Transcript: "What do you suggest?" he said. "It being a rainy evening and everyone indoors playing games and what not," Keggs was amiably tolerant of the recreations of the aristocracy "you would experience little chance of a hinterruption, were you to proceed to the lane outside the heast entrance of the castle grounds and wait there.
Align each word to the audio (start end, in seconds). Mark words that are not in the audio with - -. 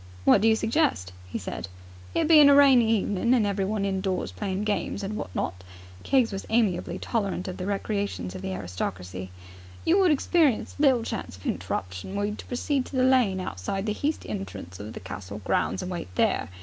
"What 0.25 0.41
do 0.41 0.47
you 0.47 0.55
suggest?" 0.55 1.13
he 1.27 1.37
said. 1.37 1.67
"It 2.15 2.27
being 2.27 2.49
a 2.49 2.55
rainy 2.55 2.89
evening 2.97 3.35
and 3.35 3.45
everyone 3.45 3.85
indoors 3.85 4.31
playing 4.31 4.63
games 4.63 5.03
and 5.03 5.15
what 5.15 5.29
not," 5.35 5.63
Keggs 6.01 6.31
was 6.31 6.43
amiably 6.49 6.97
tolerant 6.97 7.47
of 7.47 7.57
the 7.57 7.67
recreations 7.67 8.33
of 8.33 8.41
the 8.41 8.51
aristocracy 8.51 9.29
"you 9.85 9.99
would 9.99 10.09
experience 10.09 10.73
little 10.79 11.03
chance 11.03 11.37
of 11.37 11.45
a 11.45 11.49
hinterruption, 11.49 12.15
were 12.15 12.25
you 12.25 12.33
to 12.33 12.45
proceed 12.47 12.83
to 12.87 12.95
the 12.95 13.03
lane 13.03 13.39
outside 13.39 13.85
the 13.85 13.93
heast 13.93 14.25
entrance 14.25 14.79
of 14.79 14.93
the 14.93 14.99
castle 14.99 15.37
grounds 15.45 15.83
and 15.83 15.91
wait 15.91 16.07
there. 16.15 16.49